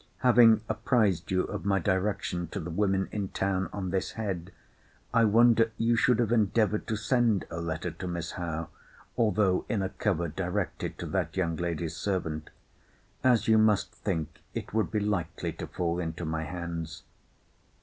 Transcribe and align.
Having 0.25 0.61
apprized 0.67 1.29
you 1.29 1.43
of 1.43 1.63
my 1.63 1.77
direction 1.77 2.47
to 2.47 2.59
the 2.59 2.71
women 2.71 3.07
in 3.11 3.27
town 3.27 3.69
on 3.71 3.91
this 3.91 4.13
head, 4.13 4.51
I 5.13 5.25
wonder 5.25 5.71
you 5.77 5.95
should 5.95 6.17
have 6.17 6.31
endeavoured 6.31 6.87
to 6.87 6.95
send 6.95 7.45
a 7.51 7.61
letter 7.61 7.91
to 7.91 8.07
Miss 8.07 8.31
Howe, 8.31 8.69
although 9.15 9.63
in 9.69 9.83
a 9.83 9.89
cover 9.89 10.27
directed 10.27 10.97
to 10.97 11.05
that 11.05 11.37
young 11.37 11.55
lady's* 11.55 11.95
servant; 11.95 12.49
as 13.23 13.47
you 13.47 13.59
must 13.59 13.91
think 13.93 14.39
it 14.55 14.73
would 14.73 14.89
be 14.89 14.99
likely 15.01 15.53
to 15.53 15.67
fall 15.67 15.99
into 15.99 16.25
my 16.25 16.45
hands. 16.45 17.03